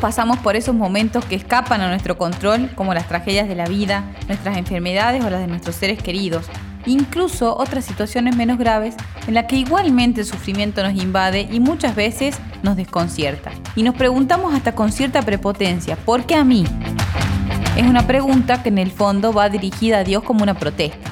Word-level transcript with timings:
pasamos 0.00 0.38
por 0.38 0.56
esos 0.56 0.74
momentos 0.74 1.24
que 1.24 1.34
escapan 1.34 1.82
a 1.82 1.88
nuestro 1.88 2.16
control, 2.16 2.70
como 2.74 2.94
las 2.94 3.06
tragedias 3.06 3.48
de 3.48 3.54
la 3.54 3.66
vida, 3.66 4.04
nuestras 4.28 4.56
enfermedades 4.56 5.22
o 5.22 5.30
las 5.30 5.40
de 5.40 5.46
nuestros 5.46 5.76
seres 5.76 6.02
queridos, 6.02 6.46
incluso 6.86 7.56
otras 7.56 7.84
situaciones 7.84 8.34
menos 8.34 8.58
graves 8.58 8.94
en 9.26 9.34
las 9.34 9.44
que 9.44 9.56
igualmente 9.56 10.22
el 10.22 10.26
sufrimiento 10.26 10.82
nos 10.82 10.94
invade 10.94 11.48
y 11.52 11.60
muchas 11.60 11.94
veces 11.94 12.38
nos 12.62 12.76
desconcierta. 12.76 13.52
Y 13.76 13.82
nos 13.82 13.94
preguntamos 13.94 14.54
hasta 14.54 14.74
con 14.74 14.90
cierta 14.90 15.22
prepotencia, 15.22 15.96
¿por 15.96 16.24
qué 16.24 16.34
a 16.34 16.44
mí? 16.44 16.64
Es 17.76 17.86
una 17.86 18.06
pregunta 18.06 18.62
que 18.62 18.70
en 18.70 18.78
el 18.78 18.90
fondo 18.90 19.32
va 19.32 19.48
dirigida 19.48 19.98
a 19.98 20.04
Dios 20.04 20.22
como 20.22 20.42
una 20.42 20.54
protesta. 20.54 21.10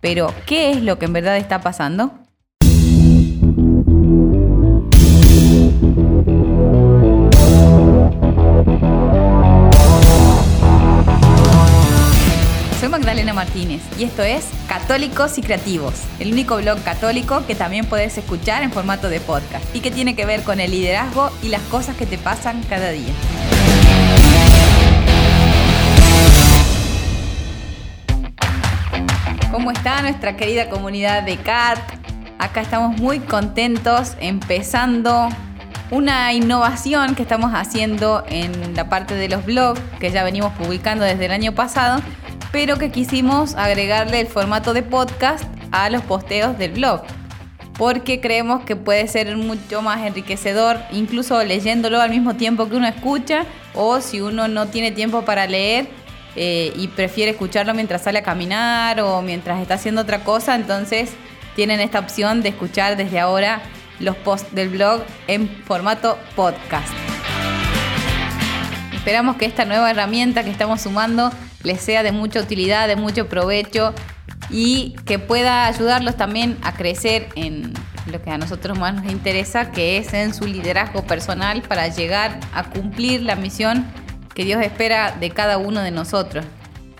Pero, 0.00 0.34
¿qué 0.44 0.72
es 0.72 0.82
lo 0.82 0.98
que 0.98 1.06
en 1.06 1.14
verdad 1.14 1.36
está 1.38 1.60
pasando? 1.60 2.23
Y 13.64 14.04
esto 14.04 14.22
es 14.22 14.44
Católicos 14.68 15.38
y 15.38 15.42
Creativos, 15.42 15.94
el 16.18 16.32
único 16.32 16.56
blog 16.56 16.82
católico 16.82 17.46
que 17.46 17.54
también 17.54 17.86
puedes 17.86 18.18
escuchar 18.18 18.62
en 18.62 18.70
formato 18.70 19.08
de 19.08 19.20
podcast 19.20 19.64
y 19.74 19.80
que 19.80 19.90
tiene 19.90 20.14
que 20.14 20.26
ver 20.26 20.42
con 20.42 20.60
el 20.60 20.70
liderazgo 20.70 21.30
y 21.42 21.48
las 21.48 21.62
cosas 21.62 21.96
que 21.96 22.04
te 22.04 22.18
pasan 22.18 22.62
cada 22.68 22.90
día. 22.90 23.12
¿Cómo 29.50 29.70
está 29.70 30.02
nuestra 30.02 30.36
querida 30.36 30.68
comunidad 30.68 31.22
de 31.22 31.38
CAT? 31.38 31.78
Acá 32.38 32.60
estamos 32.60 32.98
muy 33.00 33.20
contentos 33.20 34.12
empezando 34.20 35.30
una 35.90 36.32
innovación 36.34 37.14
que 37.14 37.22
estamos 37.22 37.52
haciendo 37.52 38.24
en 38.28 38.74
la 38.74 38.90
parte 38.90 39.14
de 39.14 39.28
los 39.28 39.46
blogs 39.46 39.80
que 40.00 40.10
ya 40.10 40.22
venimos 40.22 40.52
publicando 40.52 41.04
desde 41.04 41.26
el 41.26 41.32
año 41.32 41.52
pasado, 41.52 42.02
pero 42.54 42.78
que 42.78 42.92
quisimos 42.92 43.56
agregarle 43.56 44.20
el 44.20 44.28
formato 44.28 44.74
de 44.74 44.84
podcast 44.84 45.42
a 45.72 45.90
los 45.90 46.02
posteos 46.02 46.56
del 46.56 46.70
blog, 46.70 47.02
porque 47.76 48.20
creemos 48.20 48.64
que 48.64 48.76
puede 48.76 49.08
ser 49.08 49.36
mucho 49.36 49.82
más 49.82 50.06
enriquecedor, 50.06 50.78
incluso 50.92 51.42
leyéndolo 51.42 52.00
al 52.00 52.10
mismo 52.10 52.36
tiempo 52.36 52.68
que 52.68 52.76
uno 52.76 52.86
escucha, 52.86 53.44
o 53.74 54.00
si 54.00 54.20
uno 54.20 54.46
no 54.46 54.68
tiene 54.68 54.92
tiempo 54.92 55.22
para 55.22 55.48
leer, 55.48 55.88
eh, 56.36 56.72
y 56.76 56.86
prefiere 56.86 57.32
escucharlo 57.32 57.74
mientras 57.74 58.02
sale 58.02 58.20
a 58.20 58.22
caminar 58.22 59.00
o 59.00 59.20
mientras 59.20 59.60
está 59.60 59.74
haciendo 59.74 60.02
otra 60.02 60.22
cosa, 60.22 60.54
entonces 60.54 61.10
tienen 61.56 61.80
esta 61.80 61.98
opción 61.98 62.40
de 62.40 62.50
escuchar 62.50 62.96
desde 62.96 63.18
ahora 63.18 63.62
los 63.98 64.14
posts 64.14 64.54
del 64.54 64.68
blog 64.68 65.02
en 65.26 65.48
formato 65.64 66.16
podcast. 66.36 66.92
Esperamos 68.92 69.34
que 69.38 69.44
esta 69.44 69.64
nueva 69.64 69.90
herramienta 69.90 70.44
que 70.44 70.50
estamos 70.50 70.82
sumando 70.82 71.32
les 71.64 71.80
sea 71.80 72.02
de 72.02 72.12
mucha 72.12 72.40
utilidad, 72.40 72.86
de 72.86 72.96
mucho 72.96 73.28
provecho 73.28 73.92
y 74.50 74.94
que 75.06 75.18
pueda 75.18 75.66
ayudarlos 75.66 76.16
también 76.16 76.58
a 76.62 76.74
crecer 76.74 77.28
en 77.34 77.72
lo 78.06 78.22
que 78.22 78.30
a 78.30 78.38
nosotros 78.38 78.78
más 78.78 78.94
nos 78.94 79.10
interesa, 79.10 79.72
que 79.72 79.96
es 79.96 80.12
en 80.12 80.34
su 80.34 80.46
liderazgo 80.46 81.02
personal 81.04 81.62
para 81.62 81.88
llegar 81.88 82.38
a 82.52 82.70
cumplir 82.70 83.22
la 83.22 83.34
misión 83.34 83.86
que 84.34 84.44
Dios 84.44 84.62
espera 84.62 85.16
de 85.18 85.30
cada 85.30 85.58
uno 85.58 85.80
de 85.80 85.90
nosotros. 85.90 86.44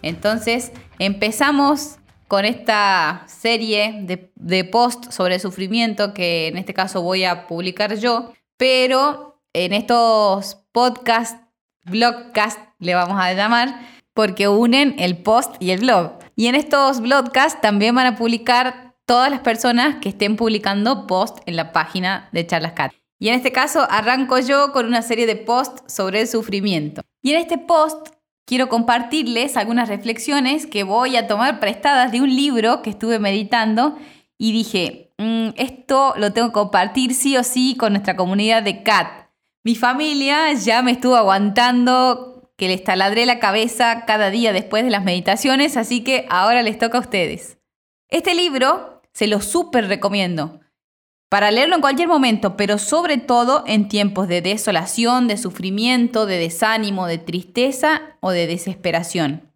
Entonces, 0.03 0.73
empezamos 0.99 1.97
con 2.29 2.45
esta 2.45 3.25
serie 3.27 4.01
de, 4.03 4.33
de 4.35 4.65
posts 4.65 5.15
sobre 5.15 5.39
sufrimiento 5.39 6.15
que 6.15 6.49
en 6.49 6.57
este 6.57 6.73
caso 6.73 7.03
voy 7.03 7.25
a 7.25 7.47
publicar 7.47 7.95
yo, 7.97 8.33
pero 8.57 9.41
en 9.53 9.73
estos 9.73 10.57
podcasts, 10.73 11.41
blogcast 11.85 12.59
le 12.79 12.95
vamos 12.95 13.19
a 13.21 13.33
llamar, 13.35 13.79
porque 14.15 14.49
unen 14.49 14.95
el 14.99 15.19
post 15.19 15.57
y 15.61 15.71
el 15.71 15.81
blog. 15.81 16.13
Y 16.37 16.47
en 16.47 16.55
estos 16.55 17.01
blogcasts 17.01 17.61
también 17.61 17.95
van 17.95 18.07
a 18.07 18.17
publicar 18.17 18.95
todas 19.05 19.31
las 19.31 19.41
personas 19.41 19.97
que 20.01 20.09
estén 20.09 20.37
publicando 20.37 21.07
post 21.07 21.39
en 21.47 21.57
la 21.57 21.73
página 21.73 22.29
de 22.33 22.47
Charlas 22.47 22.73
Cat. 22.73 22.93
Y 23.19 23.29
en 23.29 23.35
este 23.35 23.53
caso 23.53 23.87
arranco 23.91 24.39
yo 24.39 24.73
con 24.73 24.87
una 24.87 25.03
serie 25.03 25.27
de 25.27 25.37
posts 25.37 25.93
sobre 25.93 26.23
el 26.23 26.29
sufrimiento. 26.29 27.03
Y 27.23 27.33
en 27.33 27.41
este 27.41 27.59
post 27.59 28.09
quiero 28.47 28.69
compartirles 28.69 29.57
algunas 29.57 29.89
reflexiones 29.89 30.67
que 30.67 30.85
voy 30.85 31.17
a 31.17 31.27
tomar 31.27 31.61
prestadas 31.61 32.13
de 32.13 32.21
un 32.21 32.35
libro 32.35 32.83
que 32.83 32.91
estuve 32.91 33.19
meditando 33.19 33.97
y 34.39 34.53
dije, 34.53 35.15
mm, 35.19 35.51
esto 35.57 36.15
lo 36.17 36.33
tengo 36.33 36.49
que 36.49 36.55
compartir 36.55 37.15
sí 37.15 37.37
o 37.37 37.45
sí 37.45 37.77
con 37.77 37.93
nuestra 37.93 38.17
comunidad 38.17 38.63
de 38.63 38.83
CAT. 38.83 39.31
Mi 39.63 39.75
familia 39.75 40.53
ya 40.53 40.83
me 40.83 40.91
estuvo 40.93 41.17
aguantando 41.17 42.34
que 42.57 42.69
les 42.69 42.85
taladré 42.85 43.27
la 43.27 43.39
cabeza 43.39 44.05
cada 44.07 44.31
día 44.31 44.53
después 44.53 44.85
de 44.85 44.91
las 44.91 45.05
meditaciones, 45.05 45.77
así 45.77 46.05
que 46.05 46.27
ahora 46.29 46.63
les 46.63 46.79
toca 46.79 46.99
a 46.99 47.01
ustedes. 47.01 47.59
Este 48.09 48.35
libro 48.35 49.03
se 49.13 49.27
lo 49.27 49.41
súper 49.41 49.89
recomiendo 49.89 50.61
para 51.29 51.51
leerlo 51.51 51.75
en 51.75 51.81
cualquier 51.81 52.07
momento, 52.07 52.57
pero 52.57 52.79
sobre 52.79 53.19
todo 53.19 53.65
en 53.67 53.89
tiempos 53.89 54.29
de 54.29 54.41
desolación, 54.41 55.27
de 55.27 55.37
sufrimiento, 55.37 56.27
de 56.27 56.39
desánimo, 56.39 57.07
de 57.07 57.19
tristeza 57.19 58.17
o 58.21 58.31
de 58.31 58.47
desesperación. 58.47 59.51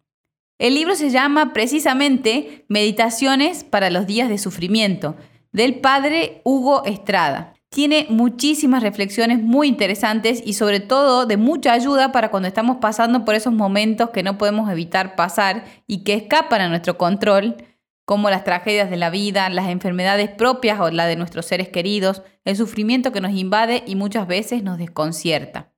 El 0.57 0.75
libro 0.75 0.95
se 0.95 1.09
llama 1.09 1.53
precisamente 1.53 2.65
Meditaciones 2.67 3.63
para 3.63 3.89
los 3.91 4.07
días 4.07 4.27
de 4.27 4.37
sufrimiento, 4.37 5.15
del 5.53 5.79
padre 5.79 6.41
Hugo 6.43 6.83
Estrada. 6.83 7.53
Tiene 7.69 8.07
muchísimas 8.09 8.81
reflexiones 8.81 9.41
muy 9.41 9.67
interesantes 9.67 10.41
y 10.43 10.53
sobre 10.53 10.79
todo 10.79 11.27
de 11.27 11.37
mucha 11.37 11.71
ayuda 11.71 12.11
para 12.11 12.31
cuando 12.31 12.47
estamos 12.47 12.77
pasando 12.77 13.25
por 13.25 13.35
esos 13.35 13.53
momentos 13.53 14.09
que 14.09 14.23
no 14.23 14.39
podemos 14.39 14.71
evitar 14.71 15.15
pasar 15.15 15.65
y 15.85 16.03
que 16.03 16.15
escapan 16.15 16.61
a 16.61 16.69
nuestro 16.69 16.97
control 16.97 17.57
como 18.05 18.31
las 18.31 18.43
tragedias 18.43 18.89
de 18.89 18.97
la 18.97 19.11
vida, 19.11 19.49
las 19.49 19.69
enfermedades 19.69 20.29
propias 20.31 20.79
o 20.79 20.89
la 20.89 21.05
de 21.05 21.15
nuestros 21.15 21.45
seres 21.45 21.69
queridos, 21.69 22.23
el 22.43 22.55
sufrimiento 22.57 23.11
que 23.11 23.21
nos 23.21 23.33
invade 23.33 23.83
y 23.85 23.95
muchas 23.95 24.25
veces 24.25 24.63
nos 24.63 24.79
desconcierta. 24.79 25.71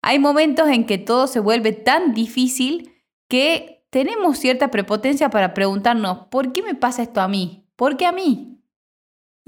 Hay 0.00 0.18
momentos 0.18 0.68
en 0.68 0.86
que 0.86 0.96
todo 0.96 1.26
se 1.26 1.40
vuelve 1.40 1.72
tan 1.72 2.14
difícil 2.14 2.94
que 3.28 3.84
tenemos 3.90 4.38
cierta 4.38 4.70
prepotencia 4.70 5.28
para 5.28 5.52
preguntarnos, 5.52 6.28
¿por 6.30 6.52
qué 6.52 6.62
me 6.62 6.74
pasa 6.74 7.02
esto 7.02 7.20
a 7.20 7.28
mí? 7.28 7.66
¿Por 7.76 7.98
qué 7.98 8.06
a 8.06 8.12
mí? 8.12 8.57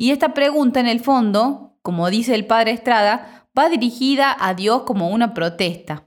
Y 0.00 0.12
esta 0.12 0.32
pregunta 0.32 0.80
en 0.80 0.86
el 0.86 1.00
fondo, 1.00 1.76
como 1.82 2.08
dice 2.08 2.34
el 2.34 2.46
padre 2.46 2.70
Estrada, 2.70 3.46
va 3.56 3.68
dirigida 3.68 4.34
a 4.40 4.54
Dios 4.54 4.84
como 4.84 5.10
una 5.10 5.34
protesta. 5.34 6.06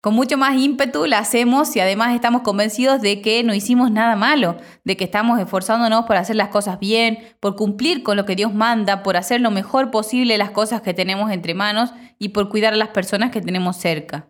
Con 0.00 0.14
mucho 0.14 0.38
más 0.38 0.56
ímpetu 0.56 1.06
la 1.06 1.18
hacemos 1.18 1.74
y 1.74 1.80
además 1.80 2.14
estamos 2.14 2.42
convencidos 2.42 3.02
de 3.02 3.20
que 3.20 3.42
no 3.42 3.52
hicimos 3.52 3.90
nada 3.90 4.14
malo, 4.14 4.58
de 4.84 4.96
que 4.96 5.02
estamos 5.02 5.40
esforzándonos 5.40 6.04
por 6.04 6.18
hacer 6.18 6.36
las 6.36 6.50
cosas 6.50 6.78
bien, 6.78 7.18
por 7.40 7.56
cumplir 7.56 8.04
con 8.04 8.16
lo 8.16 8.26
que 8.26 8.36
Dios 8.36 8.54
manda, 8.54 9.02
por 9.02 9.16
hacer 9.16 9.40
lo 9.40 9.50
mejor 9.50 9.90
posible 9.90 10.38
las 10.38 10.52
cosas 10.52 10.80
que 10.80 10.94
tenemos 10.94 11.32
entre 11.32 11.54
manos 11.54 11.92
y 12.20 12.28
por 12.28 12.48
cuidar 12.48 12.74
a 12.74 12.76
las 12.76 12.90
personas 12.90 13.32
que 13.32 13.40
tenemos 13.40 13.76
cerca. 13.76 14.28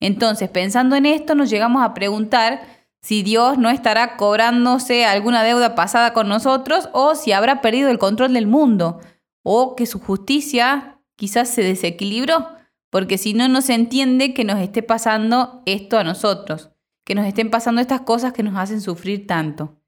Entonces, 0.00 0.50
pensando 0.50 0.96
en 0.96 1.06
esto, 1.06 1.36
nos 1.36 1.48
llegamos 1.48 1.84
a 1.84 1.94
preguntar 1.94 2.77
si 3.08 3.22
Dios 3.22 3.56
no 3.56 3.70
estará 3.70 4.18
cobrándose 4.18 5.06
alguna 5.06 5.42
deuda 5.42 5.74
pasada 5.74 6.12
con 6.12 6.28
nosotros 6.28 6.90
o 6.92 7.14
si 7.14 7.32
habrá 7.32 7.62
perdido 7.62 7.88
el 7.88 7.96
control 7.98 8.34
del 8.34 8.46
mundo 8.46 9.00
o 9.42 9.76
que 9.76 9.86
su 9.86 9.98
justicia 9.98 11.00
quizás 11.16 11.48
se 11.48 11.62
desequilibró 11.62 12.50
porque 12.90 13.16
si 13.16 13.32
no, 13.32 13.48
no 13.48 13.62
se 13.62 13.72
entiende 13.72 14.34
que 14.34 14.44
nos 14.44 14.58
esté 14.58 14.82
pasando 14.82 15.62
esto 15.64 15.96
a 15.96 16.04
nosotros, 16.04 16.68
que 17.06 17.14
nos 17.14 17.24
estén 17.24 17.48
pasando 17.48 17.80
estas 17.80 18.02
cosas 18.02 18.34
que 18.34 18.42
nos 18.42 18.58
hacen 18.58 18.82
sufrir 18.82 19.26
tanto. 19.26 19.80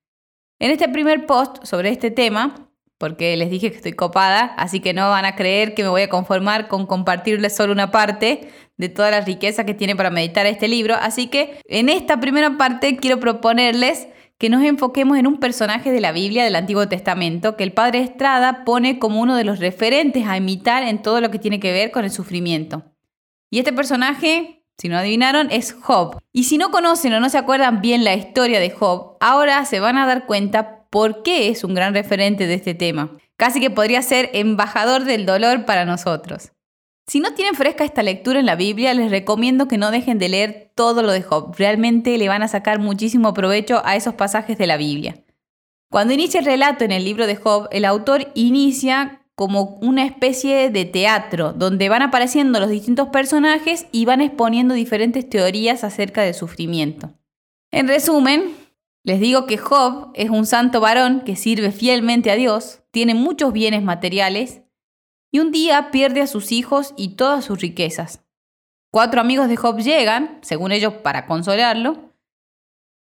En 0.59 0.71
este 0.71 0.89
primer 0.89 1.27
post 1.27 1.63
sobre 1.65 1.91
este 1.91 2.11
tema, 2.11 2.70
porque 3.01 3.35
les 3.39 3.49
dije 3.49 3.71
que 3.71 3.79
estoy 3.79 3.95
copada, 3.95 4.53
así 4.59 4.81
que 4.81 4.93
no 4.93 5.09
van 5.09 5.25
a 5.25 5.35
creer 5.35 5.73
que 5.73 5.83
me 5.83 5.89
voy 5.89 6.03
a 6.03 6.11
conformar 6.11 6.69
con 6.69 6.85
compartirles 6.85 7.57
solo 7.57 7.73
una 7.73 7.91
parte 7.91 8.51
de 8.77 8.89
toda 8.91 9.11
la 9.11 9.23
riqueza 9.23 9.65
que 9.65 9.73
tiene 9.73 9.97
para 9.97 10.11
meditar 10.11 10.45
este 10.45 10.69
libro, 10.69 10.97
así 11.01 11.29
que 11.29 11.59
en 11.65 11.89
esta 11.89 12.21
primera 12.21 12.59
parte 12.59 12.99
quiero 12.99 13.19
proponerles 13.19 14.07
que 14.37 14.51
nos 14.51 14.63
enfoquemos 14.63 15.17
en 15.17 15.27
un 15.27 15.41
personaje 15.41 15.93
de 15.93 16.01
la 16.03 16.13
Biblia 16.13 16.45
del 16.45 16.57
Antiguo 16.57 16.89
Testamento 16.89 17.57
que 17.57 17.65
el 17.65 17.73
padre 17.73 18.01
Estrada 18.01 18.67
pone 18.67 18.99
como 18.99 19.23
uno 19.23 19.35
de 19.35 19.45
los 19.45 19.61
referentes 19.61 20.27
a 20.27 20.37
imitar 20.37 20.83
en 20.83 21.01
todo 21.01 21.23
lo 21.23 21.31
que 21.31 21.39
tiene 21.39 21.59
que 21.59 21.73
ver 21.73 21.91
con 21.93 22.05
el 22.05 22.11
sufrimiento. 22.11 22.83
Y 23.51 23.61
este 23.61 23.73
personaje, 23.73 24.67
si 24.77 24.91
no 24.91 24.99
adivinaron, 24.99 25.51
es 25.51 25.73
Job. 25.73 26.19
Y 26.35 26.45
si 26.45 26.59
no 26.59 26.71
conocen 26.71 27.15
o 27.15 27.21
no 27.21 27.31
se 27.31 27.39
acuerdan 27.39 27.81
bien 27.81 28.05
la 28.05 28.15
historia 28.15 28.61
de 28.61 28.71
Job, 28.71 29.17
ahora 29.21 29.65
se 29.65 29.81
van 29.81 29.97
a 29.97 30.07
dar 30.07 30.27
cuenta 30.27 30.80
por 30.91 31.23
qué 31.23 31.49
es 31.49 31.65
un 31.65 31.75
gran 31.75 31.95
referente 31.95 32.47
de 32.47 32.55
este 32.55 32.75
tema. 32.75 33.17
Casi 33.37 33.61
que 33.61 33.71
podría 33.71 34.03
ser 34.03 34.31
embajador 34.35 35.05
del 35.05 35.25
dolor 35.25 35.65
para 35.65 35.85
nosotros. 35.85 36.53
Si 37.07 37.19
no 37.19 37.35
tienen 37.35 37.55
fresca 37.55 37.85
esta 37.85 38.03
lectura 38.03 38.39
en 38.39 38.47
la 38.47 38.55
Biblia, 38.55 38.95
les 38.95 39.11
recomiendo 39.11 39.67
que 39.67 39.79
no 39.79 39.91
dejen 39.91 40.19
de 40.19 40.29
leer 40.29 40.73
todo 40.75 41.03
lo 41.03 41.11
de 41.11 41.23
Job. 41.23 41.55
Realmente 41.57 42.17
le 42.19 42.29
van 42.29 42.43
a 42.43 42.49
sacar 42.49 42.79
muchísimo 42.79 43.35
provecho 43.35 43.83
a 43.85 43.97
esos 43.97 44.15
pasajes 44.15 44.59
de 44.59 44.67
la 44.67 44.77
Biblia. 44.77 45.25
Cuando 45.91 46.15
inicia 46.15 46.39
el 46.39 46.47
relato 46.47 46.85
en 46.85 46.93
el 46.93 47.05
libro 47.05 47.27
de 47.27 47.35
Job, 47.35 47.69
el 47.73 47.85
autor 47.85 48.29
inicia 48.35 49.23
como 49.35 49.79
una 49.81 50.05
especie 50.05 50.71
de 50.71 50.85
teatro, 50.85 51.53
donde 51.53 51.89
van 51.89 52.03
apareciendo 52.03 52.61
los 52.61 52.69
distintos 52.69 53.09
personajes 53.09 53.87
y 53.91 54.05
van 54.05 54.21
exponiendo 54.21 54.75
diferentes 54.75 55.29
teorías 55.29 55.83
acerca 55.83 56.23
del 56.23 56.35
sufrimiento. 56.35 57.15
En 57.73 57.89
resumen, 57.89 58.55
les 59.03 59.21
digo 59.21 59.47
que 59.47 59.57
Job 59.59 60.11
es 60.15 60.31
un 60.31 60.47
santo 60.47 60.81
varón 60.81 61.23
que 61.23 61.37
sirve 61.37 61.73
fielmente 61.73 62.31
a 62.31 62.37
Dios, 62.37 62.83
tiene 62.91 63.15
muchos 63.15 63.53
bienes 63.53 63.83
materiales 63.83 64.63
y 65.33 65.39
un 65.39 65.53
día 65.53 65.91
pierde 65.91 66.21
a 66.21 66.27
sus 66.27 66.53
hijos 66.53 66.93
y 66.97 67.17
todas 67.17 67.45
sus 67.45 67.61
riquezas. 67.61 68.25
Cuatro 68.93 69.21
amigos 69.21 69.49
de 69.49 69.57
Job 69.57 69.79
llegan, 69.79 70.39
según 70.43 70.73
ellos, 70.73 70.95
para 70.95 71.27
consolarlo, 71.27 72.11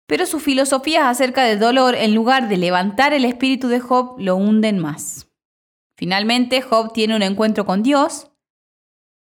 pero 0.07 0.27
sus 0.27 0.43
filosofías 0.43 1.05
acerca 1.05 1.45
del 1.45 1.59
dolor, 1.59 1.95
en 1.95 2.15
lugar 2.15 2.49
de 2.49 2.59
levantar 2.59 3.13
el 3.13 3.25
espíritu 3.25 3.69
de 3.69 3.81
Job, 3.81 4.17
lo 4.19 4.37
hunden 4.37 4.79
más. 4.79 5.31
Finalmente, 5.97 6.63
Job 6.63 6.93
tiene 6.93 7.17
un 7.17 7.23
encuentro 7.23 7.65
con 7.65 7.83
Dios, 7.83 8.31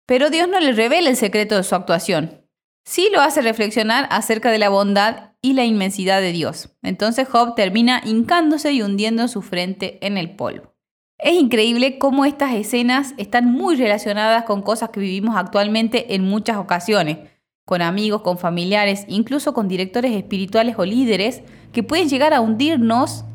pero 0.06 0.31
Dios 0.31 0.49
no 0.49 0.61
le 0.61 0.73
revela 0.73 1.11
el 1.11 1.17
secreto 1.17 1.56
de 1.56 1.62
su 1.62 1.75
actuación. 1.75 2.38
Sí 2.88 3.11
lo 3.12 3.20
hace 3.20 3.43
reflexionar 3.43 4.08
acerca 4.11 4.50
de 4.50 4.56
la 4.56 4.70
bondad 4.70 5.32
y 5.43 5.52
la 5.52 5.67
inmensidad 5.67 6.23
de 6.23 6.32
Dios. 6.32 6.70
Entonces 6.82 7.29
Job 7.29 7.55
termina 7.55 8.00
hincándose 8.02 8.73
y 8.73 8.81
hundiendo 8.81 9.29
su 9.29 9.43
frente 9.43 9.99
en 10.00 10.17
el 10.17 10.37
polvo. 10.37 10.75
Es 11.19 11.35
increíble 11.35 11.99
cómo 11.99 12.25
estas 12.25 12.55
escenas 12.55 13.12
están 13.19 13.52
muy 13.52 13.76
relacionadas 13.76 14.44
con 14.44 14.62
cosas 14.62 14.88
que 14.88 15.00
vivimos 15.00 15.37
actualmente 15.37 16.14
en 16.14 16.25
muchas 16.25 16.56
ocasiones, 16.56 17.19
con 17.67 17.82
amigos, 17.82 18.23
con 18.23 18.38
familiares, 18.38 19.05
incluso 19.06 19.52
con 19.52 19.69
directores 19.69 20.12
espirituales 20.12 20.76
o 20.79 20.87
líderes 20.87 21.43
que 21.73 21.82
pueden 21.82 22.08
llegar 22.08 22.32
a 22.32 22.41
hundirnos 22.41 23.26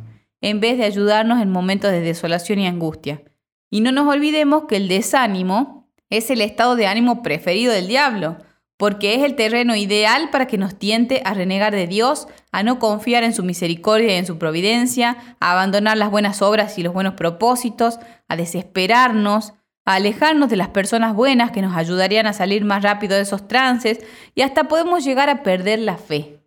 en 0.41 0.61
vez 0.61 0.79
de 0.79 0.85
ayudarnos 0.85 1.39
en 1.39 1.51
momentos 1.51 1.91
de 1.91 2.01
desolación 2.01 2.57
y 2.57 2.65
angustia. 2.65 3.21
Y 3.69 3.81
no 3.81 3.91
nos 3.91 4.11
olvidemos 4.11 4.63
que 4.67 4.77
el 4.77 4.87
desánimo 4.87 5.91
es 6.09 6.31
el 6.31 6.41
estado 6.41 6.75
de 6.75 6.87
ánimo 6.87 7.21
preferido 7.21 7.71
del 7.71 7.87
diablo 7.87 8.37
porque 8.77 9.15
es 9.15 9.23
el 9.23 9.35
terreno 9.35 9.75
ideal 9.75 10.29
para 10.29 10.47
que 10.47 10.57
nos 10.57 10.77
tiente 10.77 11.21
a 11.25 11.33
renegar 11.33 11.73
de 11.73 11.87
Dios, 11.87 12.27
a 12.51 12.63
no 12.63 12.79
confiar 12.79 13.23
en 13.23 13.33
su 13.33 13.43
misericordia 13.43 14.13
y 14.13 14.17
en 14.17 14.25
su 14.25 14.37
providencia, 14.37 15.35
a 15.39 15.51
abandonar 15.51 15.97
las 15.97 16.11
buenas 16.11 16.41
obras 16.41 16.77
y 16.77 16.83
los 16.83 16.93
buenos 16.93 17.13
propósitos, 17.13 17.99
a 18.27 18.35
desesperarnos, 18.35 19.53
a 19.85 19.95
alejarnos 19.95 20.49
de 20.49 20.57
las 20.57 20.69
personas 20.69 21.13
buenas 21.13 21.51
que 21.51 21.61
nos 21.61 21.75
ayudarían 21.75 22.25
a 22.25 22.33
salir 22.33 22.65
más 22.65 22.83
rápido 22.83 23.15
de 23.15 23.21
esos 23.21 23.47
trances 23.47 23.99
y 24.33 24.41
hasta 24.41 24.65
podemos 24.65 25.03
llegar 25.03 25.29
a 25.29 25.43
perder 25.43 25.79
la 25.79 25.97
fe. 25.97 26.39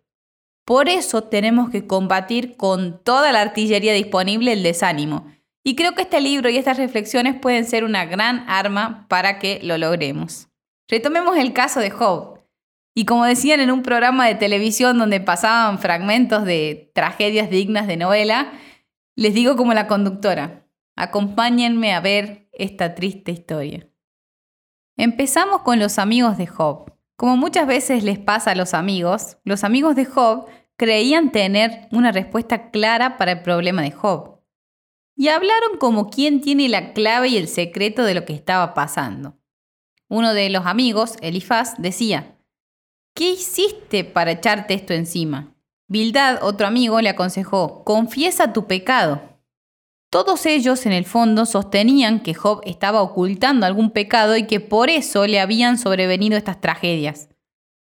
Por 0.65 0.89
eso 0.89 1.23
tenemos 1.23 1.69
que 1.69 1.87
combatir 1.87 2.57
con 2.57 3.01
toda 3.01 3.31
la 3.31 3.41
artillería 3.41 3.93
disponible 3.93 4.51
el 4.51 4.63
desánimo. 4.63 5.25
Y 5.63 5.75
creo 5.75 5.95
que 5.95 6.01
este 6.01 6.19
libro 6.19 6.49
y 6.49 6.57
estas 6.57 6.77
reflexiones 6.77 7.35
pueden 7.39 7.65
ser 7.65 7.83
una 7.83 8.05
gran 8.05 8.43
arma 8.49 9.05
para 9.07 9.39
que 9.39 9.59
lo 9.63 9.77
logremos. 9.77 10.49
Retomemos 10.87 11.37
el 11.37 11.53
caso 11.53 11.79
de 11.79 11.89
Job. 11.89 12.39
Y 12.95 13.05
como 13.05 13.25
decían 13.25 13.59
en 13.59 13.71
un 13.71 13.83
programa 13.83 14.25
de 14.25 14.35
televisión 14.35 14.97
donde 14.97 15.19
pasaban 15.19 15.79
fragmentos 15.79 16.45
de 16.45 16.91
tragedias 16.95 17.49
dignas 17.49 17.87
de 17.87 17.97
novela, 17.97 18.53
les 19.15 19.33
digo 19.33 19.55
como 19.55 19.73
la 19.73 19.87
conductora, 19.87 20.67
acompáñenme 20.95 21.93
a 21.93 21.99
ver 21.99 22.49
esta 22.53 22.95
triste 22.95 23.31
historia. 23.31 23.87
Empezamos 24.95 25.61
con 25.61 25.79
los 25.79 25.99
amigos 25.99 26.37
de 26.37 26.47
Job. 26.47 26.91
Como 27.17 27.37
muchas 27.37 27.67
veces 27.67 28.03
les 28.03 28.17
pasa 28.17 28.51
a 28.51 28.55
los 28.55 28.73
amigos, 28.73 29.37
los 29.43 29.63
amigos 29.63 29.95
de 29.95 30.05
Job 30.05 30.47
creían 30.75 31.31
tener 31.31 31.87
una 31.91 32.11
respuesta 32.11 32.71
clara 32.71 33.17
para 33.17 33.33
el 33.33 33.41
problema 33.41 33.81
de 33.81 33.91
Job. 33.91 34.39
Y 35.15 35.27
hablaron 35.27 35.77
como 35.79 36.09
quien 36.09 36.41
tiene 36.41 36.69
la 36.69 36.93
clave 36.93 37.29
y 37.29 37.37
el 37.37 37.47
secreto 37.47 38.03
de 38.03 38.13
lo 38.13 38.25
que 38.25 38.33
estaba 38.33 38.73
pasando. 38.73 39.37
Uno 40.09 40.33
de 40.33 40.49
los 40.49 40.65
amigos, 40.65 41.15
Elifaz, 41.21 41.75
decía, 41.77 42.37
¿qué 43.13 43.31
hiciste 43.31 44.03
para 44.03 44.31
echarte 44.31 44.73
esto 44.73 44.93
encima? 44.93 45.53
Bildad, 45.89 46.39
otro 46.43 46.67
amigo, 46.67 47.01
le 47.01 47.09
aconsejó, 47.09 47.83
confiesa 47.83 48.53
tu 48.53 48.67
pecado. 48.67 49.21
Todos 50.09 50.45
ellos, 50.45 50.85
en 50.85 50.93
el 50.93 51.05
fondo, 51.05 51.45
sostenían 51.45 52.21
que 52.21 52.33
Job 52.33 52.61
estaba 52.65 53.01
ocultando 53.01 53.65
algún 53.65 53.91
pecado 53.91 54.37
y 54.37 54.47
que 54.47 54.61
por 54.61 54.89
eso 54.89 55.27
le 55.27 55.41
habían 55.41 55.77
sobrevenido 55.77 56.37
estas 56.37 56.61
tragedias. 56.61 57.29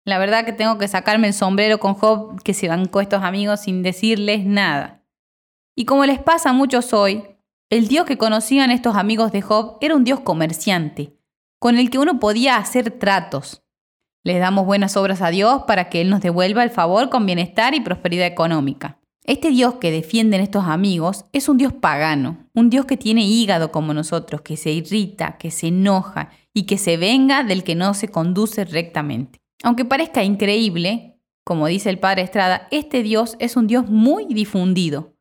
La 0.06 0.18
verdad 0.18 0.44
que 0.44 0.52
tengo 0.52 0.78
que 0.78 0.88
sacarme 0.88 1.26
el 1.26 1.34
sombrero 1.34 1.78
con 1.78 1.94
Job, 1.94 2.42
que 2.42 2.54
se 2.54 2.68
bancó 2.68 3.00
estos 3.00 3.22
amigos 3.22 3.60
sin 3.60 3.82
decirles 3.82 4.46
nada. 4.46 5.02
Y 5.74 5.84
como 5.84 6.06
les 6.06 6.18
pasa 6.18 6.50
a 6.50 6.54
muchos 6.54 6.94
hoy, 6.94 7.24
el 7.68 7.88
Dios 7.88 8.06
que 8.06 8.16
conocían 8.16 8.70
estos 8.70 8.96
amigos 8.96 9.32
de 9.32 9.42
Job 9.42 9.76
era 9.80 9.96
un 9.96 10.04
Dios 10.04 10.20
comerciante, 10.20 11.15
con 11.58 11.78
el 11.78 11.90
que 11.90 11.98
uno 11.98 12.18
podía 12.20 12.56
hacer 12.56 12.90
tratos. 12.90 13.62
Les 14.24 14.40
damos 14.40 14.66
buenas 14.66 14.96
obras 14.96 15.22
a 15.22 15.30
Dios 15.30 15.62
para 15.66 15.88
que 15.88 16.00
Él 16.00 16.10
nos 16.10 16.20
devuelva 16.20 16.64
el 16.64 16.70
favor 16.70 17.10
con 17.10 17.26
bienestar 17.26 17.74
y 17.74 17.80
prosperidad 17.80 18.26
económica. 18.26 18.98
Este 19.22 19.50
Dios 19.50 19.74
que 19.74 19.90
defienden 19.90 20.40
estos 20.40 20.66
amigos 20.66 21.24
es 21.32 21.48
un 21.48 21.58
Dios 21.58 21.72
pagano, 21.72 22.48
un 22.54 22.70
Dios 22.70 22.86
que 22.86 22.96
tiene 22.96 23.24
hígado 23.24 23.72
como 23.72 23.92
nosotros, 23.92 24.40
que 24.42 24.56
se 24.56 24.70
irrita, 24.70 25.36
que 25.36 25.50
se 25.50 25.68
enoja 25.68 26.30
y 26.54 26.64
que 26.64 26.78
se 26.78 26.96
venga 26.96 27.42
del 27.42 27.64
que 27.64 27.74
no 27.74 27.94
se 27.94 28.08
conduce 28.08 28.64
rectamente. 28.64 29.40
Aunque 29.62 29.84
parezca 29.84 30.22
increíble, 30.22 31.20
como 31.44 31.66
dice 31.66 31.90
el 31.90 31.98
padre 31.98 32.22
Estrada, 32.22 32.66
este 32.70 33.02
Dios 33.02 33.36
es 33.38 33.56
un 33.56 33.66
Dios 33.66 33.88
muy 33.88 34.26
difundido, 34.26 35.14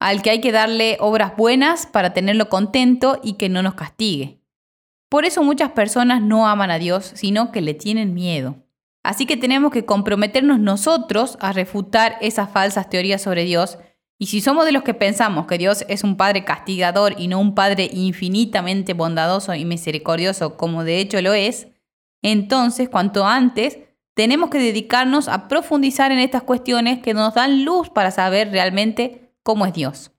al 0.00 0.20
que 0.20 0.30
hay 0.30 0.40
que 0.40 0.52
darle 0.52 0.98
obras 1.00 1.36
buenas 1.36 1.86
para 1.86 2.12
tenerlo 2.12 2.48
contento 2.48 3.18
y 3.22 3.34
que 3.34 3.48
no 3.48 3.62
nos 3.62 3.74
castigue. 3.74 4.41
Por 5.12 5.26
eso 5.26 5.42
muchas 5.42 5.72
personas 5.72 6.22
no 6.22 6.48
aman 6.48 6.70
a 6.70 6.78
Dios, 6.78 7.12
sino 7.14 7.52
que 7.52 7.60
le 7.60 7.74
tienen 7.74 8.14
miedo. 8.14 8.56
Así 9.02 9.26
que 9.26 9.36
tenemos 9.36 9.70
que 9.70 9.84
comprometernos 9.84 10.58
nosotros 10.58 11.36
a 11.42 11.52
refutar 11.52 12.16
esas 12.22 12.50
falsas 12.50 12.88
teorías 12.88 13.20
sobre 13.20 13.44
Dios. 13.44 13.76
Y 14.18 14.28
si 14.28 14.40
somos 14.40 14.64
de 14.64 14.72
los 14.72 14.84
que 14.84 14.94
pensamos 14.94 15.46
que 15.46 15.58
Dios 15.58 15.84
es 15.88 16.02
un 16.02 16.16
Padre 16.16 16.46
castigador 16.46 17.14
y 17.18 17.28
no 17.28 17.40
un 17.40 17.54
Padre 17.54 17.90
infinitamente 17.92 18.94
bondadoso 18.94 19.54
y 19.54 19.66
misericordioso 19.66 20.56
como 20.56 20.82
de 20.82 21.00
hecho 21.00 21.20
lo 21.20 21.34
es, 21.34 21.68
entonces 22.22 22.88
cuanto 22.88 23.26
antes 23.26 23.80
tenemos 24.14 24.48
que 24.48 24.60
dedicarnos 24.60 25.28
a 25.28 25.46
profundizar 25.46 26.10
en 26.10 26.20
estas 26.20 26.42
cuestiones 26.42 27.02
que 27.02 27.12
nos 27.12 27.34
dan 27.34 27.66
luz 27.66 27.90
para 27.90 28.12
saber 28.12 28.50
realmente 28.50 29.34
cómo 29.42 29.66
es 29.66 29.74
Dios. 29.74 30.12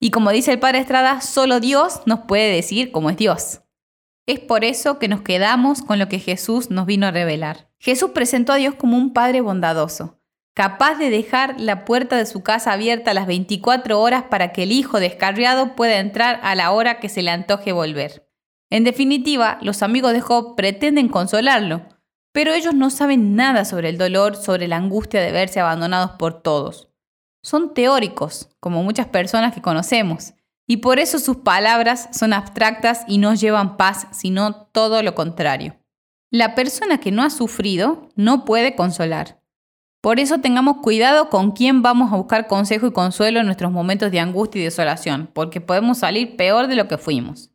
Y 0.00 0.10
como 0.10 0.30
dice 0.30 0.52
el 0.52 0.58
Padre 0.58 0.78
Estrada, 0.78 1.20
solo 1.20 1.60
Dios 1.60 2.00
nos 2.06 2.20
puede 2.20 2.50
decir 2.50 2.92
cómo 2.92 3.10
es 3.10 3.18
Dios. 3.18 3.60
Es 4.28 4.40
por 4.40 4.62
eso 4.62 4.98
que 4.98 5.08
nos 5.08 5.22
quedamos 5.22 5.80
con 5.80 5.98
lo 5.98 6.06
que 6.10 6.18
Jesús 6.18 6.68
nos 6.68 6.84
vino 6.84 7.06
a 7.06 7.10
revelar. 7.10 7.70
Jesús 7.78 8.10
presentó 8.10 8.52
a 8.52 8.56
Dios 8.56 8.74
como 8.74 8.98
un 8.98 9.14
Padre 9.14 9.40
bondadoso, 9.40 10.20
capaz 10.52 10.96
de 10.96 11.08
dejar 11.08 11.58
la 11.58 11.86
puerta 11.86 12.18
de 12.18 12.26
su 12.26 12.42
casa 12.42 12.72
abierta 12.72 13.12
a 13.12 13.14
las 13.14 13.26
24 13.26 13.98
horas 13.98 14.24
para 14.24 14.52
que 14.52 14.64
el 14.64 14.72
hijo 14.72 15.00
descarriado 15.00 15.74
pueda 15.74 15.98
entrar 15.98 16.40
a 16.42 16.54
la 16.54 16.72
hora 16.72 17.00
que 17.00 17.08
se 17.08 17.22
le 17.22 17.30
antoje 17.30 17.72
volver. 17.72 18.28
En 18.68 18.84
definitiva, 18.84 19.56
los 19.62 19.82
amigos 19.82 20.12
de 20.12 20.20
Job 20.20 20.56
pretenden 20.56 21.08
consolarlo, 21.08 21.86
pero 22.30 22.52
ellos 22.52 22.74
no 22.74 22.90
saben 22.90 23.34
nada 23.34 23.64
sobre 23.64 23.88
el 23.88 23.96
dolor, 23.96 24.36
sobre 24.36 24.68
la 24.68 24.76
angustia 24.76 25.22
de 25.22 25.32
verse 25.32 25.58
abandonados 25.58 26.10
por 26.18 26.42
todos. 26.42 26.90
Son 27.42 27.72
teóricos, 27.72 28.50
como 28.60 28.82
muchas 28.82 29.06
personas 29.06 29.54
que 29.54 29.62
conocemos, 29.62 30.34
y 30.70 30.76
por 30.76 30.98
eso 30.98 31.18
sus 31.18 31.38
palabras 31.38 32.10
son 32.12 32.34
abstractas 32.34 33.02
y 33.08 33.16
no 33.18 33.34
llevan 33.34 33.78
paz, 33.78 34.06
sino 34.12 34.66
todo 34.66 35.02
lo 35.02 35.14
contrario. 35.14 35.76
La 36.30 36.54
persona 36.54 36.98
que 36.98 37.10
no 37.10 37.22
ha 37.22 37.30
sufrido 37.30 38.10
no 38.16 38.44
puede 38.44 38.76
consolar. 38.76 39.42
Por 40.02 40.20
eso 40.20 40.38
tengamos 40.38 40.76
cuidado 40.82 41.30
con 41.30 41.52
quién 41.52 41.80
vamos 41.80 42.12
a 42.12 42.16
buscar 42.16 42.46
consejo 42.46 42.86
y 42.86 42.92
consuelo 42.92 43.40
en 43.40 43.46
nuestros 43.46 43.72
momentos 43.72 44.12
de 44.12 44.20
angustia 44.20 44.60
y 44.60 44.64
desolación, 44.64 45.30
porque 45.32 45.62
podemos 45.62 45.98
salir 45.98 46.36
peor 46.36 46.66
de 46.66 46.76
lo 46.76 46.86
que 46.86 46.98
fuimos. 46.98 47.50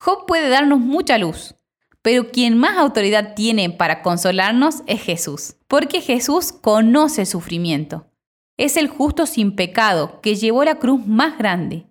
Job 0.00 0.26
puede 0.26 0.48
darnos 0.48 0.80
mucha 0.80 1.16
luz, 1.16 1.54
pero 2.02 2.32
quien 2.32 2.58
más 2.58 2.76
autoridad 2.76 3.34
tiene 3.34 3.70
para 3.70 4.02
consolarnos 4.02 4.82
es 4.86 5.00
Jesús, 5.00 5.54
porque 5.68 6.00
Jesús 6.00 6.52
conoce 6.52 7.20
el 7.20 7.26
sufrimiento. 7.28 8.10
Es 8.56 8.76
el 8.76 8.88
justo 8.88 9.26
sin 9.26 9.56
pecado 9.56 10.20
que 10.20 10.36
llevó 10.36 10.64
la 10.64 10.76
cruz 10.76 11.06
más 11.06 11.36
grande. 11.38 11.86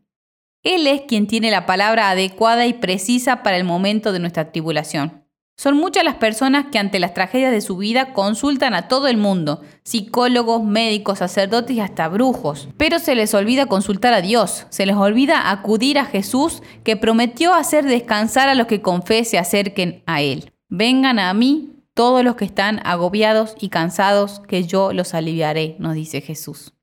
Él 0.64 0.88
es 0.88 1.02
quien 1.02 1.28
tiene 1.28 1.52
la 1.52 1.66
palabra 1.66 2.10
adecuada 2.10 2.66
y 2.66 2.74
precisa 2.74 3.44
para 3.44 3.58
el 3.58 3.66
momento 3.66 4.14
de 4.14 4.20
nuestra 4.20 4.52
tribulación. 4.52 5.24
Son 5.58 5.76
muchas 5.76 6.04
las 6.04 6.16
personas 6.16 6.68
que 6.72 6.80
ante 6.80 7.00
las 7.00 7.14
tragedias 7.14 7.52
de 7.52 7.62
su 7.62 7.78
vida 7.78 8.14
consultan 8.14 8.74
a 8.74 8.88
todo 8.88 9.08
el 9.08 9.18
mundo, 9.18 9.62
psicólogos, 9.84 10.64
médicos, 10.64 11.20
sacerdotes 11.20 11.76
y 11.76 11.80
hasta 11.82 12.08
brujos. 12.08 12.70
Pero 12.78 12.98
se 12.98 13.14
les 13.14 13.34
olvida 13.34 13.68
consultar 13.68 14.14
a 14.14 14.22
Dios, 14.22 14.66
se 14.70 14.86
les 14.86 14.96
olvida 14.96 15.52
acudir 15.52 16.00
a 16.00 16.06
Jesús 16.06 16.64
que 16.84 16.98
prometió 16.98 17.54
hacer 17.54 17.86
descansar 17.86 18.50
a 18.50 18.56
los 18.56 18.68
que 18.68 18.82
con 18.82 19.04
fe 19.04 19.26
se 19.26 19.38
acerquen 19.38 20.02
a 20.06 20.22
Él. 20.22 20.54
Vengan 20.70 21.20
a 21.20 21.34
mí 21.34 21.73
todos 21.94 22.24
los 22.24 22.36
que 22.36 22.46
están 22.46 22.80
agobiados 22.86 23.56
y 23.60 23.70
cansados, 23.70 24.42
que 24.48 24.64
yo 24.64 24.94
los 24.94 25.14
aliviaré, 25.14 25.76
nos 25.80 25.94
dice 25.94 26.22
Jesús. 26.22 26.74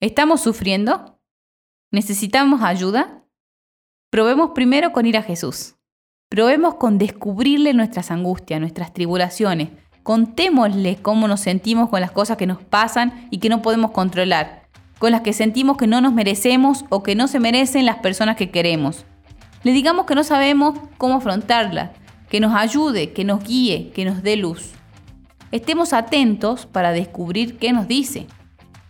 ¿Estamos 0.00 0.42
sufriendo? 0.42 1.18
¿Necesitamos 1.90 2.62
ayuda? 2.62 3.24
Probemos 4.10 4.50
primero 4.54 4.92
con 4.92 5.06
ir 5.06 5.16
a 5.16 5.22
Jesús. 5.22 5.76
Probemos 6.28 6.74
con 6.74 6.98
descubrirle 6.98 7.72
nuestras 7.72 8.10
angustias, 8.10 8.60
nuestras 8.60 8.92
tribulaciones. 8.92 9.70
Contémosle 10.02 10.96
cómo 10.96 11.28
nos 11.28 11.40
sentimos 11.40 11.88
con 11.88 12.00
las 12.00 12.10
cosas 12.10 12.36
que 12.36 12.46
nos 12.46 12.62
pasan 12.62 13.26
y 13.30 13.38
que 13.38 13.48
no 13.48 13.62
podemos 13.62 13.90
controlar, 13.92 14.68
con 14.98 15.12
las 15.12 15.22
que 15.22 15.32
sentimos 15.32 15.78
que 15.78 15.86
no 15.86 16.00
nos 16.00 16.12
merecemos 16.12 16.84
o 16.90 17.02
que 17.02 17.14
no 17.14 17.28
se 17.28 17.40
merecen 17.40 17.86
las 17.86 17.98
personas 17.98 18.36
que 18.36 18.50
queremos. 18.50 19.06
Le 19.62 19.72
digamos 19.72 20.06
que 20.06 20.14
no 20.14 20.24
sabemos 20.24 20.78
cómo 20.98 21.16
afrontarlas, 21.16 21.90
que 22.28 22.40
nos 22.40 22.54
ayude, 22.54 23.12
que 23.12 23.24
nos 23.24 23.42
guíe, 23.42 23.90
que 23.94 24.04
nos 24.04 24.22
dé 24.22 24.36
luz. 24.36 24.72
Estemos 25.50 25.92
atentos 25.92 26.66
para 26.66 26.92
descubrir 26.92 27.56
qué 27.58 27.72
nos 27.72 27.88
dice, 27.88 28.26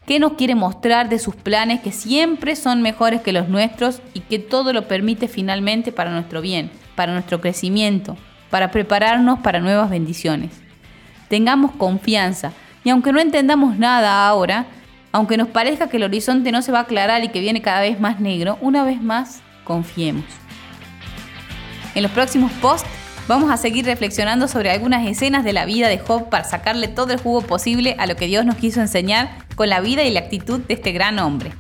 qué 0.07 0.19
nos 0.19 0.33
quiere 0.33 0.55
mostrar 0.55 1.09
de 1.09 1.19
sus 1.19 1.37
planes 1.37 1.81
que 1.81 1.93
siempre 1.93 2.57
son 2.57 2.83
mejores 2.83 3.21
que 3.21 3.33
los 3.33 3.49
nuestros 3.49 4.03
y 4.13 4.21
que 4.21 4.39
todo 4.39 4.73
lo 4.73 4.89
permite 4.89 5.29
finalmente 5.29 5.93
para 5.93 6.11
nuestro 6.11 6.41
bien, 6.41 6.71
para 6.97 7.13
nuestro 7.13 7.41
crecimiento, 7.41 8.17
para 8.51 8.71
prepararnos 8.71 9.39
para 9.39 9.61
nuevas 9.61 9.89
bendiciones. 9.89 10.51
Tengamos 11.29 11.73
confianza 11.73 12.53
y 12.83 12.91
aunque 12.91 13.13
no 13.13 13.21
entendamos 13.21 13.79
nada 13.79 14.27
ahora, 14.27 14.67
aunque 15.13 15.37
nos 15.37 15.49
parezca 15.49 15.89
que 15.89 15.99
el 15.99 16.05
horizonte 16.05 16.51
no 16.51 16.63
se 16.63 16.73
va 16.73 16.81
a 16.81 16.83
aclarar 16.83 17.23
y 17.23 17.29
que 17.29 17.41
viene 17.41 17.63
cada 17.63 17.81
vez 17.81 18.01
más 18.01 18.19
negro, 18.19 18.59
una 18.61 18.83
vez 18.83 19.01
más, 19.01 19.43
confiemos. 19.63 20.25
En 21.95 22.03
los 22.03 22.13
próximos 22.13 22.51
posts 22.61 22.89
Vamos 23.29 23.51
a 23.51 23.59
seguir 23.59 23.85
reflexionando 23.85 24.49
sobre 24.49 24.71
algunas 24.71 25.07
escenas 25.07 25.45
de 25.45 25.53
la 25.53 25.67
vida 25.67 25.89
de 25.89 25.99
Job 25.99 26.31
para 26.31 26.45
sacarle 26.45 26.89
todo 26.89 27.13
el 27.13 27.21
jugo 27.21 27.43
posible 27.43 27.95
a 27.99 28.07
lo 28.07 28.17
que 28.17 28.27
Dios 28.27 28.47
nos 28.47 28.57
quiso 28.57 28.81
enseñar 28.81 29.29
con 29.55 29.69
la 29.69 29.81
vida 29.81 30.03
y 30.03 30.11
la 30.11 30.21
actitud 30.21 30.61
de 30.61 30.73
este 30.73 30.93
gran 30.93 31.19
hombre. 31.19 31.53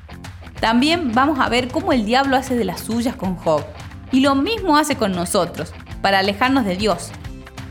También 0.60 1.12
vamos 1.12 1.38
a 1.40 1.50
ver 1.50 1.68
cómo 1.68 1.92
el 1.92 2.06
diablo 2.06 2.38
hace 2.38 2.56
de 2.56 2.64
las 2.64 2.80
suyas 2.80 3.16
con 3.16 3.37
Job. 3.37 3.62
Y 4.12 4.20
lo 4.20 4.34
mismo 4.34 4.78
hace 4.78 4.96
con 4.96 5.12
nosotros, 5.12 5.75
para 6.00 6.20
alejarnos 6.20 6.64
de 6.64 6.78
Dios. 6.78 7.10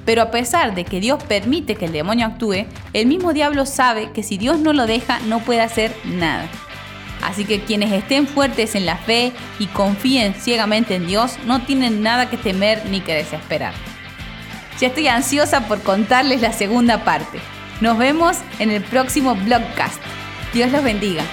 Pero 0.05 0.21
a 0.21 0.29
pesar 0.29 0.75
de 0.75 0.85
que 0.85 0.99
Dios 0.99 1.23
permite 1.23 1.75
que 1.75 1.85
el 1.85 1.91
demonio 1.91 2.27
actúe, 2.27 2.67
el 2.93 3.07
mismo 3.07 3.33
diablo 3.33 3.65
sabe 3.65 4.11
que 4.11 4.21
si 4.21 4.37
Dios 4.37 4.59
no 4.59 4.73
lo 4.73 4.85
deja 4.85 5.17
no 5.21 5.39
puede 5.39 5.61
hacer 5.61 5.91
nada. 6.05 6.47
Así 7.27 7.43
que 7.43 7.59
quienes 7.59 7.91
estén 7.91 8.25
fuertes 8.25 8.73
en 8.73 8.85
la 8.85 8.95
fe 8.95 9.33
y 9.59 9.67
confíen 9.67 10.33
ciegamente 10.33 10.95
en 10.95 11.07
Dios 11.07 11.37
no 11.45 11.61
tienen 11.61 12.01
nada 12.01 12.29
que 12.29 12.37
temer 12.37 12.85
ni 12.89 13.01
que 13.01 13.13
desesperar. 13.13 13.73
Ya 14.79 14.87
estoy 14.87 15.09
ansiosa 15.09 15.67
por 15.67 15.81
contarles 15.81 16.41
la 16.41 16.53
segunda 16.53 17.03
parte. 17.03 17.39
Nos 17.81 17.97
vemos 17.97 18.37
en 18.59 18.71
el 18.71 18.81
próximo 18.81 19.35
blogcast. 19.35 20.01
Dios 20.53 20.71
los 20.71 20.81
bendiga. 20.81 21.23